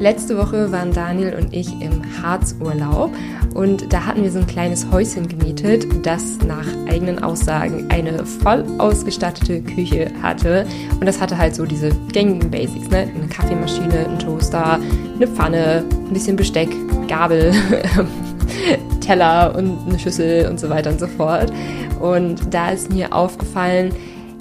[0.00, 3.12] Letzte Woche waren Daniel und ich im Harzurlaub
[3.52, 8.64] und da hatten wir so ein kleines Häuschen gemietet, das nach eigenen Aussagen eine voll
[8.78, 10.64] ausgestattete Küche hatte.
[10.98, 13.10] Und das hatte halt so diese gängigen Basics, ne?
[13.14, 14.80] Eine Kaffeemaschine, ein Toaster,
[15.16, 16.70] eine Pfanne, ein bisschen Besteck,
[17.06, 17.52] Gabel,
[19.02, 21.52] Teller und eine Schüssel und so weiter und so fort.
[22.00, 23.92] Und da ist mir aufgefallen,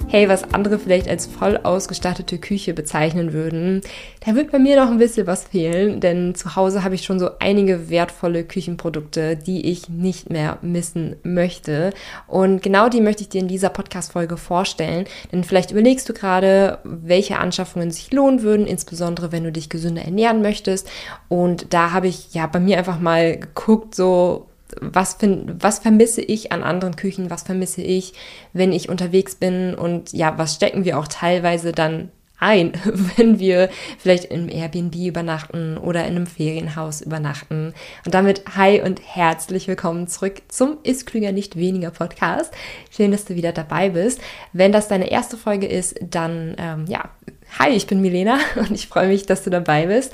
[0.10, 3.82] hey, was andere vielleicht als voll ausgestattete Küche bezeichnen würden,
[4.26, 7.20] da wird bei mir noch ein bisschen was fehlen, denn zu Hause habe ich schon
[7.20, 11.92] so einige wertvolle Küchenprodukte, die ich nicht mehr missen möchte.
[12.26, 16.80] Und genau die möchte ich dir in dieser Podcast-Folge vorstellen, denn vielleicht überlegst du gerade,
[16.84, 20.90] welche Anschaffungen sich lohnen würden, insbesondere wenn du dich gesünder ernähren möchtest.
[21.28, 24.49] Und da habe ich ja bei mir einfach mal geguckt, so
[24.80, 28.14] was, find, was vermisse ich an anderen Küchen, was vermisse ich,
[28.54, 32.74] wenn ich unterwegs bin und ja, was stecken wir auch teilweise dann ein,
[33.18, 37.74] wenn wir vielleicht im Airbnb übernachten oder in einem Ferienhaus übernachten.
[38.06, 42.54] Und damit hi und herzlich willkommen zurück zum Ist Klüger nicht weniger Podcast.
[42.92, 44.22] Schön, dass du wieder dabei bist.
[44.54, 47.10] Wenn das deine erste Folge ist, dann ähm, ja,
[47.58, 50.14] hi, ich bin Milena und ich freue mich, dass du dabei bist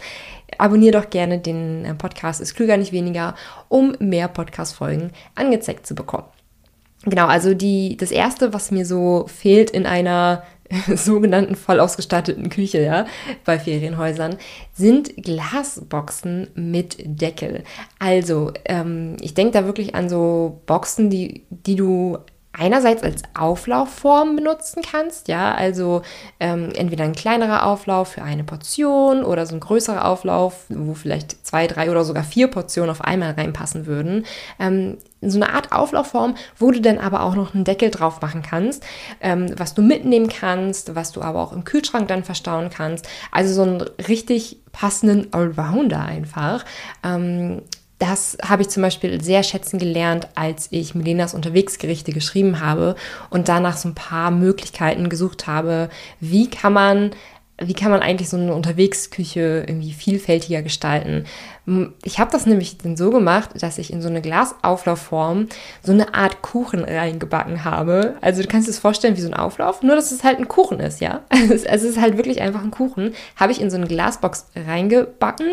[0.58, 3.36] abonniere doch gerne den äh, Podcast Ist klüger nicht weniger,
[3.68, 6.28] um mehr Podcast-Folgen angezeigt zu bekommen.
[7.04, 10.44] Genau, also die, das erste, was mir so fehlt in einer
[10.96, 13.06] sogenannten voll ausgestatteten Küche, ja,
[13.44, 14.38] bei Ferienhäusern,
[14.74, 17.64] sind Glasboxen mit Deckel.
[18.00, 22.18] Also, ähm, ich denke da wirklich an so Boxen, die, die du
[22.58, 26.02] einerseits als Auflaufform benutzen kannst, ja, also
[26.40, 31.46] ähm, entweder ein kleinerer Auflauf für eine Portion oder so ein größerer Auflauf, wo vielleicht
[31.46, 34.26] zwei, drei oder sogar vier Portionen auf einmal reinpassen würden.
[34.60, 38.44] Ähm, so eine Art Auflaufform, wo du dann aber auch noch einen Deckel drauf machen
[38.44, 38.84] kannst,
[39.22, 43.08] ähm, was du mitnehmen kannst, was du aber auch im Kühlschrank dann verstauen kannst.
[43.32, 46.64] Also so einen richtig passenden Allrounder einfach.
[47.04, 47.62] Ähm,
[48.00, 52.96] das habe ich zum Beispiel sehr schätzen gelernt, als ich Milenas Unterwegsgerichte geschrieben habe
[53.30, 57.12] und danach so ein paar Möglichkeiten gesucht habe, wie kann man
[57.58, 61.24] wie kann man eigentlich so eine Unterwegsküche irgendwie vielfältiger gestalten?
[62.04, 65.48] Ich habe das nämlich dann so gemacht, dass ich in so eine Glasauflaufform
[65.82, 68.16] so eine Art Kuchen reingebacken habe.
[68.20, 70.50] Also du kannst dir das vorstellen wie so ein Auflauf, nur dass es halt ein
[70.50, 71.22] Kuchen ist, ja?
[71.32, 73.14] Also es ist halt wirklich einfach ein Kuchen.
[73.38, 75.48] Habe ich in so eine Glasbox reingebacken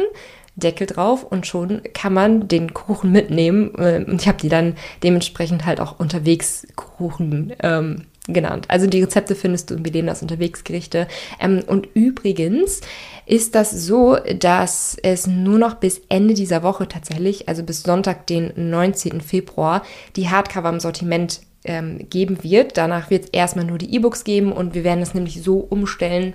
[0.54, 3.72] Deckel drauf und schon kann man den Kuchen mitnehmen.
[3.78, 8.66] Ähm, und ich habe die dann dementsprechend halt auch unterwegs Kuchen ähm, genannt.
[8.68, 11.08] Also die Rezepte findest du in Belenas Unterwegsgerichte.
[11.40, 12.80] Ähm, und übrigens
[13.26, 18.26] ist das so, dass es nur noch bis Ende dieser Woche tatsächlich, also bis Sonntag,
[18.26, 19.20] den 19.
[19.20, 19.82] Februar,
[20.16, 22.76] die Hardcover im Sortiment ähm, geben wird.
[22.76, 26.34] Danach wird es erstmal nur die E-Books geben und wir werden es nämlich so umstellen,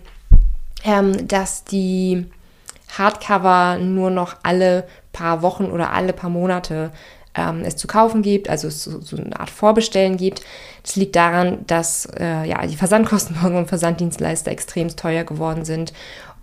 [0.83, 2.25] ähm, dass die
[2.97, 6.91] Hardcover nur noch alle paar Wochen oder alle paar Monate
[7.35, 10.41] ähm, es zu kaufen gibt, also es so, so, eine Art Vorbestellen gibt.
[10.83, 15.93] Das liegt daran, dass äh, ja, die Versandkosten von unserem Versanddienstleister extrem teuer geworden sind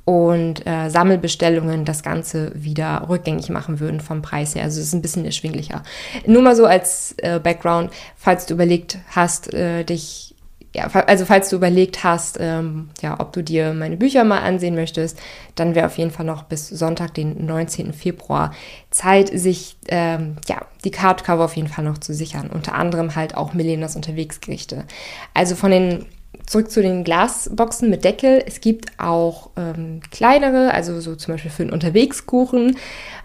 [0.04, 4.64] und äh, Sammelbestellungen das Ganze wieder rückgängig machen würden vom Preis her.
[4.64, 5.82] Also es ist ein bisschen erschwinglicher.
[6.26, 10.33] Nur mal so als äh, Background, falls du überlegt hast, äh, dich
[10.74, 14.74] ja, also falls du überlegt hast, ähm, ja, ob du dir meine Bücher mal ansehen
[14.74, 15.18] möchtest,
[15.54, 17.92] dann wäre auf jeden Fall noch bis Sonntag, den 19.
[17.92, 18.52] Februar,
[18.90, 22.50] Zeit, sich ähm, ja, die Cardcover auf jeden Fall noch zu sichern.
[22.50, 24.84] Unter anderem halt auch Milenas Unterwegsgerichte.
[25.32, 26.06] Also von den
[26.46, 28.42] zurück zu den Glasboxen mit Deckel.
[28.44, 32.76] Es gibt auch ähm, kleinere, also so zum Beispiel für einen Unterwegskuchen,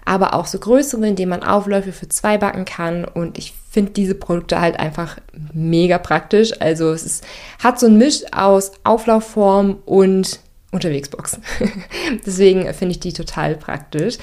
[0.05, 3.05] aber auch so größere, in denen man Aufläufe für zwei backen kann.
[3.05, 5.17] Und ich finde diese Produkte halt einfach
[5.53, 6.59] mega praktisch.
[6.59, 7.27] Also es ist,
[7.63, 10.39] hat so ein Misch aus Auflaufform und
[10.71, 11.43] Unterwegsboxen.
[12.25, 14.17] Deswegen finde ich die total praktisch.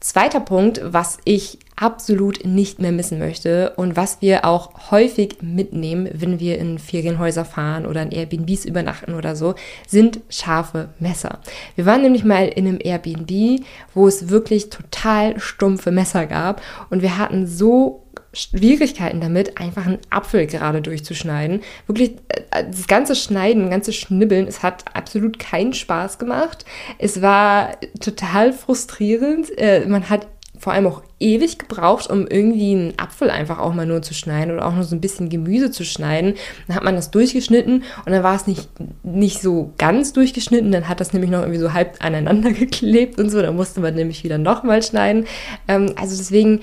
[0.00, 6.08] Zweiter Punkt, was ich absolut nicht mehr missen möchte und was wir auch häufig mitnehmen,
[6.12, 9.54] wenn wir in Ferienhäuser fahren oder in Airbnbs übernachten oder so,
[9.86, 11.40] sind scharfe Messer.
[11.74, 13.62] Wir waren nämlich mal in einem Airbnb,
[13.94, 18.05] wo es wirklich total stumpfe Messer gab und wir hatten so
[18.36, 21.62] Schwierigkeiten damit, einfach einen Apfel gerade durchzuschneiden.
[21.86, 26.66] Wirklich, äh, das ganze Schneiden, das ganze Schnibbeln, es hat absolut keinen Spaß gemacht.
[26.98, 29.56] Es war total frustrierend.
[29.58, 30.26] Äh, man hat
[30.58, 34.54] vor allem auch ewig gebraucht, um irgendwie einen Apfel einfach auch mal nur zu schneiden
[34.54, 36.34] oder auch nur so ein bisschen Gemüse zu schneiden.
[36.66, 38.68] Dann hat man das durchgeschnitten und dann war es nicht,
[39.02, 43.30] nicht so ganz durchgeschnitten, dann hat das nämlich noch irgendwie so halb aneinander geklebt und
[43.30, 45.26] so, dann musste man nämlich wieder nochmal schneiden.
[45.68, 46.60] Ähm, also deswegen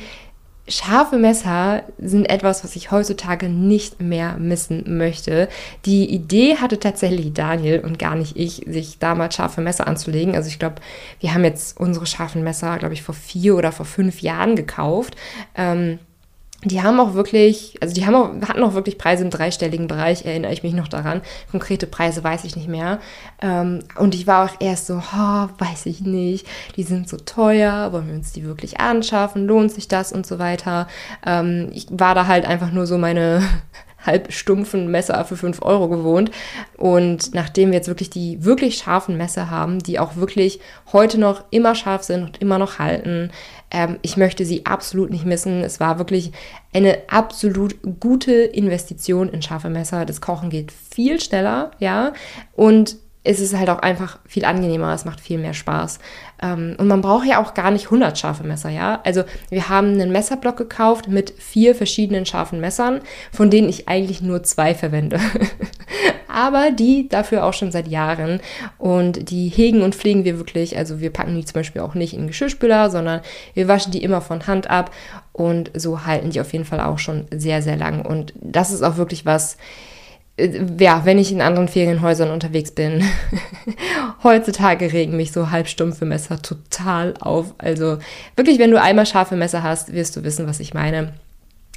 [0.68, 5.50] Scharfe Messer sind etwas, was ich heutzutage nicht mehr missen möchte.
[5.86, 10.36] Die Idee hatte tatsächlich Daniel und gar nicht ich, sich damals scharfe Messer anzulegen.
[10.36, 10.76] Also ich glaube,
[11.20, 15.18] wir haben jetzt unsere scharfen Messer, glaube ich, vor vier oder vor fünf Jahren gekauft.
[15.56, 16.00] Ähm,
[16.66, 20.26] die haben auch wirklich, also die haben auch, hatten auch wirklich Preise im dreistelligen Bereich,
[20.26, 21.22] erinnere ich mich noch daran.
[21.52, 23.00] Konkrete Preise weiß ich nicht mehr.
[23.42, 27.92] Ähm, und ich war auch erst so, oh, weiß ich nicht, die sind so teuer,
[27.92, 30.88] wollen wir uns die wirklich anschaffen, lohnt sich das und so weiter.
[31.26, 33.42] Ähm, ich war da halt einfach nur so meine
[34.06, 36.32] halbstumpfen Messer für 5 Euro gewohnt.
[36.78, 40.60] Und nachdem wir jetzt wirklich die wirklich scharfen Messer haben, die auch wirklich
[40.92, 43.32] heute noch immer scharf sind und immer noch halten,
[43.72, 45.64] ähm, ich möchte sie absolut nicht missen.
[45.64, 46.32] Es war wirklich
[46.74, 50.06] eine absolut gute Investition in scharfe Messer.
[50.06, 52.14] Das Kochen geht viel schneller, ja.
[52.56, 56.00] Und ist es halt auch einfach viel angenehmer, es macht viel mehr Spaß.
[56.42, 59.00] Ähm, und man braucht ja auch gar nicht 100 scharfe Messer, ja.
[59.06, 64.22] Also wir haben einen Messerblock gekauft mit vier verschiedenen scharfen Messern, von denen ich eigentlich
[64.22, 65.20] nur zwei verwende.
[66.28, 68.42] Aber die dafür auch schon seit Jahren
[68.78, 70.78] und die hegen und pflegen wir wirklich.
[70.78, 73.22] Also wir packen die zum Beispiel auch nicht in Geschirrspüler, sondern
[73.54, 74.92] wir waschen die immer von Hand ab
[75.32, 78.04] und so halten die auf jeden Fall auch schon sehr, sehr lang.
[78.04, 79.58] Und das ist auch wirklich was,
[80.38, 83.04] ja, wenn ich in anderen Ferienhäusern unterwegs bin,
[84.24, 87.54] heutzutage regen mich so halbstumpfe Messer total auf.
[87.60, 88.00] Also
[88.36, 91.14] wirklich, wenn du einmal scharfe Messer hast, wirst du wissen, was ich meine.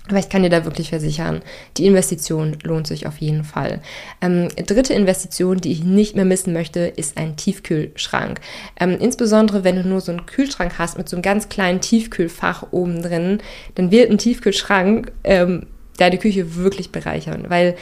[0.09, 1.43] Aber ich kann dir da wirklich versichern,
[1.77, 3.81] die Investition lohnt sich auf jeden Fall.
[4.21, 8.41] Ähm, dritte Investition, die ich nicht mehr missen möchte, ist ein Tiefkühlschrank.
[8.79, 12.69] Ähm, insbesondere wenn du nur so einen Kühlschrank hast mit so einem ganz kleinen Tiefkühlfach
[12.71, 13.41] oben drin,
[13.75, 15.67] dann wird ein Tiefkühlschrank ähm,
[15.99, 17.75] deine Küche wirklich bereichern, weil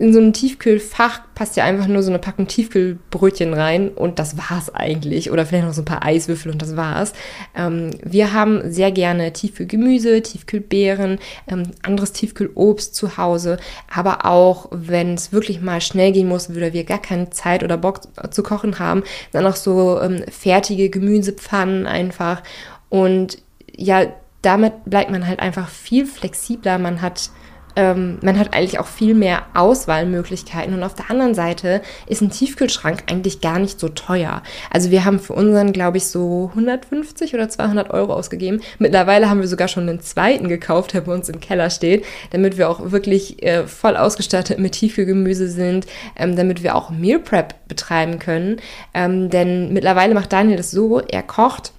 [0.00, 4.38] in so ein Tiefkühlfach passt ja einfach nur so eine Packung Tiefkühlbrötchen rein und das
[4.38, 5.30] war's eigentlich.
[5.30, 7.12] Oder vielleicht noch so ein paar Eiswürfel und das war's.
[7.54, 11.18] Ähm, wir haben sehr gerne Tiefkühlgemüse, Tiefkühlbeeren,
[11.48, 13.58] ähm, anderes Tiefkühlobst zu Hause.
[13.94, 17.76] Aber auch, wenn es wirklich mal schnell gehen muss, oder wir gar keine Zeit oder
[17.76, 18.00] Bock
[18.30, 19.02] zu kochen haben,
[19.32, 22.42] dann auch so ähm, fertige Gemüsepfannen einfach.
[22.88, 23.36] Und
[23.76, 24.06] ja,
[24.40, 26.78] damit bleibt man halt einfach viel flexibler.
[26.78, 27.30] Man hat
[27.76, 30.74] ähm, man hat eigentlich auch viel mehr Auswahlmöglichkeiten.
[30.74, 34.42] Und auf der anderen Seite ist ein Tiefkühlschrank eigentlich gar nicht so teuer.
[34.70, 38.60] Also wir haben für unseren, glaube ich, so 150 oder 200 Euro ausgegeben.
[38.78, 42.58] Mittlerweile haben wir sogar schon einen zweiten gekauft, der bei uns im Keller steht, damit
[42.58, 47.54] wir auch wirklich äh, voll ausgestattet mit Tiefkühlgemüse sind, ähm, damit wir auch Meal Prep
[47.68, 48.60] betreiben können.
[48.94, 51.72] Ähm, denn mittlerweile macht Daniel das so, er kocht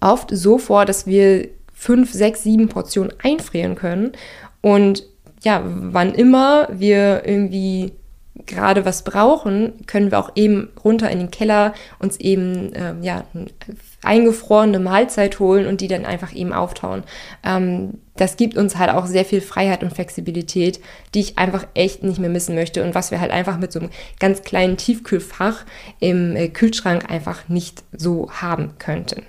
[0.00, 4.12] oft so vor, dass wir fünf, sechs, sieben Portionen einfrieren können
[4.62, 5.04] und
[5.42, 7.92] ja, wann immer wir irgendwie
[8.46, 13.24] gerade was brauchen, können wir auch eben runter in den Keller uns eben äh, ja
[14.02, 17.04] eingefrorene Mahlzeit holen und die dann einfach eben auftauen.
[17.44, 20.80] Ähm, das gibt uns halt auch sehr viel Freiheit und Flexibilität,
[21.14, 23.80] die ich einfach echt nicht mehr missen möchte und was wir halt einfach mit so
[23.80, 25.64] einem ganz kleinen Tiefkühlfach
[26.00, 29.22] im äh, Kühlschrank einfach nicht so haben könnten.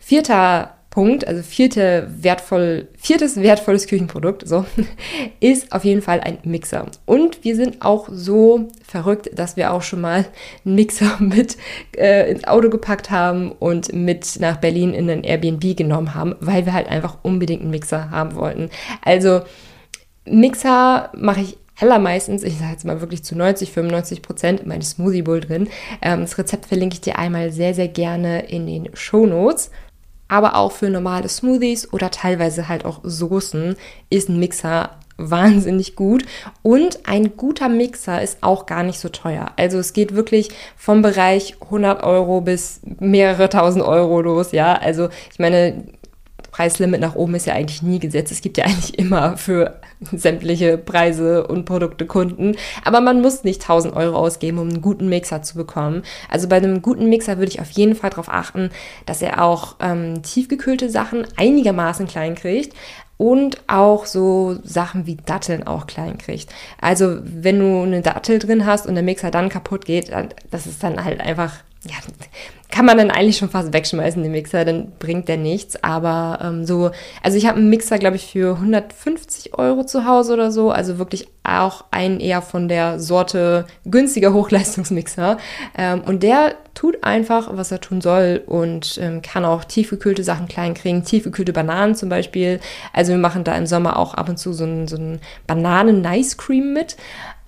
[0.00, 4.64] Vierter Punkt, also vierte wertvoll, viertes wertvolles Küchenprodukt, so,
[5.40, 6.86] ist auf jeden Fall ein Mixer.
[7.04, 10.24] Und wir sind auch so verrückt, dass wir auch schon mal
[10.64, 11.58] einen Mixer mit
[11.98, 16.64] äh, ins Auto gepackt haben und mit nach Berlin in ein Airbnb genommen haben, weil
[16.64, 18.70] wir halt einfach unbedingt einen Mixer haben wollten.
[19.04, 19.42] Also
[20.24, 24.80] Mixer mache ich allermeistens, ich sage jetzt mal wirklich zu 90, 95 Prozent in meinem
[24.80, 25.68] Smoothie Bowl drin.
[26.00, 29.70] Ähm, das Rezept verlinke ich dir einmal sehr, sehr gerne in den Show Notes
[30.28, 33.76] aber auch für normale Smoothies oder teilweise halt auch Soßen
[34.10, 36.24] ist ein Mixer wahnsinnig gut.
[36.62, 39.52] Und ein guter Mixer ist auch gar nicht so teuer.
[39.56, 44.74] Also es geht wirklich vom Bereich 100 Euro bis mehrere tausend Euro los, ja.
[44.74, 45.84] Also ich meine,
[46.50, 48.32] Preislimit nach oben ist ja eigentlich nie gesetzt.
[48.32, 49.80] Es gibt ja eigentlich immer für
[50.12, 52.56] sämtliche Preise und Produkte Kunden.
[52.84, 56.02] Aber man muss nicht 1000 Euro ausgeben, um einen guten Mixer zu bekommen.
[56.30, 58.70] Also bei einem guten Mixer würde ich auf jeden Fall darauf achten,
[59.04, 62.74] dass er auch ähm, tiefgekühlte Sachen einigermaßen klein kriegt,
[63.18, 66.52] und auch so Sachen wie Datteln auch klein kriegt.
[66.80, 70.10] Also wenn du eine Dattel drin hast und der Mixer dann kaputt geht,
[70.50, 71.96] das ist dann halt einfach ja,
[72.70, 75.82] kann man dann eigentlich schon fast wegschmeißen, den Mixer, dann bringt der nichts.
[75.82, 76.90] Aber ähm, so,
[77.22, 80.70] also ich habe einen Mixer, glaube ich, für 150 Euro zu Hause oder so.
[80.70, 85.38] Also wirklich auch einen eher von der Sorte günstiger Hochleistungsmixer.
[85.78, 90.48] Ähm, und der tut einfach, was er tun soll und ähm, kann auch tiefgekühlte Sachen
[90.48, 92.60] klein kriegen, tiefgekühlte Bananen zum Beispiel.
[92.92, 96.36] Also wir machen da im Sommer auch ab und zu so einen, so einen Bananen-Nice
[96.36, 96.96] Cream mit.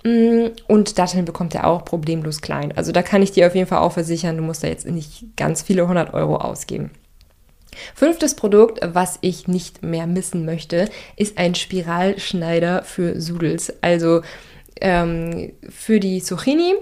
[0.03, 2.71] Mm, und Datteln bekommt er auch problemlos klein.
[2.75, 5.25] Also da kann ich dir auf jeden Fall auch versichern, du musst da jetzt nicht
[5.35, 6.91] ganz viele hundert Euro ausgeben.
[7.95, 13.73] Fünftes Produkt, was ich nicht mehr missen möchte, ist ein Spiralschneider für Sudels.
[13.81, 14.21] Also
[14.81, 16.73] ähm, für die Zucchini.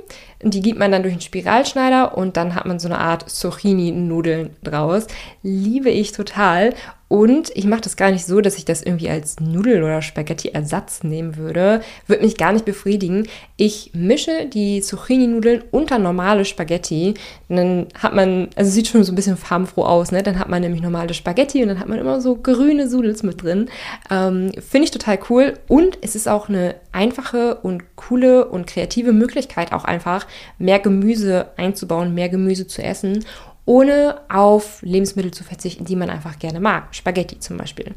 [0.41, 4.51] Die gibt man dann durch einen Spiralschneider und dann hat man so eine Art Zucchini-Nudeln
[4.63, 5.07] draus.
[5.41, 6.73] Liebe ich total.
[7.09, 11.03] Und ich mache das gar nicht so, dass ich das irgendwie als Nudel- oder Spaghetti-Ersatz
[11.03, 11.81] nehmen würde.
[12.05, 13.27] Würde mich gar nicht befriedigen.
[13.55, 17.13] Ich mische die Zucchini-Nudeln unter normale Spaghetti.
[17.47, 20.21] dann hat man, also sieht schon so ein bisschen farbenfroh aus, ne?
[20.21, 23.41] Dann hat man nämlich normale Spaghetti und dann hat man immer so grüne Sudels mit
[23.41, 23.69] drin.
[24.11, 25.53] Ähm, Finde ich total cool.
[25.69, 30.26] Und es ist auch eine einfache und coole und kreative Möglichkeit, auch einfach
[30.57, 33.23] mehr Gemüse einzubauen, mehr Gemüse zu essen
[33.67, 36.95] ohne auf Lebensmittel zu verzichten, die man einfach gerne mag.
[36.95, 37.93] Spaghetti zum Beispiel.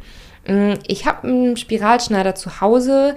[0.46, 3.14] Mm, ich habe einen Spiralschneider zu Hause.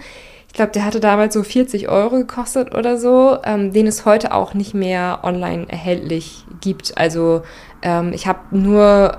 [0.48, 4.34] Ich glaube, der hatte damals so 40 Euro gekostet oder so, ähm, den es heute
[4.34, 6.96] auch nicht mehr online erhältlich gibt.
[6.96, 7.42] Also
[7.82, 9.18] ähm, ich habe nur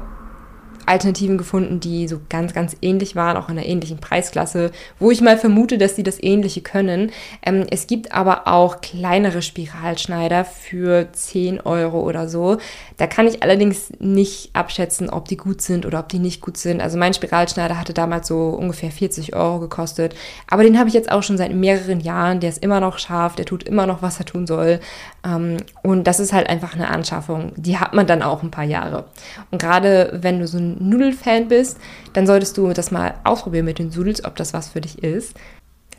[0.86, 5.20] Alternativen gefunden, die so ganz, ganz ähnlich waren, auch in einer ähnlichen Preisklasse, wo ich
[5.20, 7.10] mal vermute, dass sie das Ähnliche können.
[7.44, 12.58] Ähm, es gibt aber auch kleinere Spiralschneider für 10 Euro oder so.
[12.96, 16.56] Da kann ich allerdings nicht abschätzen, ob die gut sind oder ob die nicht gut
[16.56, 16.80] sind.
[16.80, 20.14] Also mein Spiralschneider hatte damals so ungefähr 40 Euro gekostet.
[20.48, 22.40] Aber den habe ich jetzt auch schon seit mehreren Jahren.
[22.40, 24.80] Der ist immer noch scharf, der tut immer noch, was er tun soll.
[25.24, 27.52] Ähm, und das ist halt einfach eine Anschaffung.
[27.56, 29.04] Die hat man dann auch ein paar Jahre.
[29.50, 31.78] Und gerade wenn du so Nudelfan bist,
[32.12, 35.34] dann solltest du das mal ausprobieren mit den Sudels, ob das was für dich ist.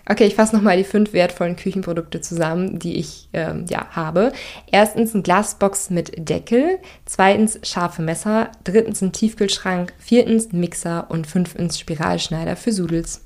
[0.08, 4.34] Okay, ich fasse nochmal die fünf wertvollen Küchenprodukte zusammen, die ich ähm, ja, habe.
[4.72, 11.26] Erstens ein Glasbox mit Deckel, zweitens scharfe Messer, drittens ein Tiefkühlschrank, viertens ein Mixer und
[11.26, 13.25] fünftens Spiralschneider für Sudels.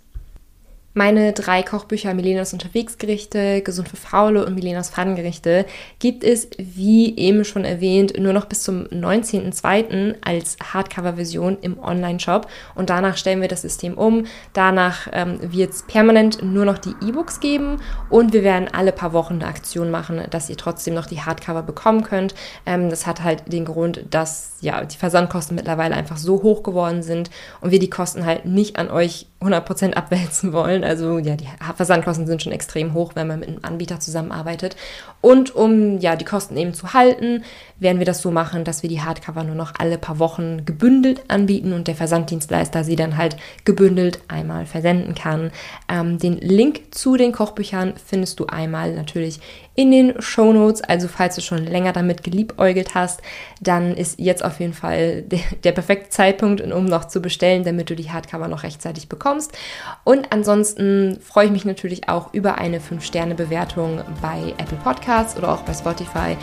[1.00, 5.66] Meine drei Kochbücher Milenas Unterwegsgerichte, Gesund für Faule und Milenas Pfannengerichte
[6.00, 10.16] gibt es, wie eben schon erwähnt, nur noch bis zum 19.02.
[10.20, 14.26] als Hardcover-Version im Online-Shop und danach stellen wir das System um.
[14.52, 17.78] Danach ähm, wird es permanent nur noch die E-Books geben
[18.10, 21.64] und wir werden alle paar Wochen eine Aktion machen, dass ihr trotzdem noch die Hardcover
[21.64, 22.36] bekommen könnt.
[22.66, 27.04] Ähm, das hat halt den Grund, dass ja die Versandkosten mittlerweile einfach so hoch geworden
[27.04, 27.30] sind
[27.62, 30.84] und wir die Kosten halt nicht an euch 100% abwälzen wollen.
[30.90, 34.76] Also ja, die Versandkosten sind schon extrem hoch, wenn man mit einem Anbieter zusammenarbeitet.
[35.22, 37.44] Und um ja die Kosten eben zu halten,
[37.78, 41.22] werden wir das so machen, dass wir die Hardcover nur noch alle paar Wochen gebündelt
[41.28, 45.52] anbieten und der Versanddienstleister sie dann halt gebündelt einmal versenden kann.
[45.88, 49.40] Ähm, den Link zu den Kochbüchern findest du einmal natürlich
[49.80, 50.82] in den Show Notes.
[50.82, 53.22] Also falls du schon länger damit geliebäugelt hast,
[53.62, 57.90] dann ist jetzt auf jeden Fall der, der perfekte Zeitpunkt, um noch zu bestellen, damit
[57.90, 59.58] du die Hardcover noch rechtzeitig bekommst.
[60.04, 65.62] Und ansonsten freue ich mich natürlich auch über eine 5-Sterne-Bewertung bei Apple Podcasts oder auch
[65.62, 66.36] bei Spotify.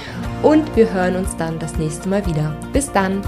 [0.42, 2.56] Und wir hören uns dann das nächste Mal wieder.
[2.72, 3.20] Bis dann!